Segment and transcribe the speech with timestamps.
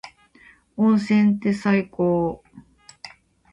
[0.77, 2.43] 温泉って最高。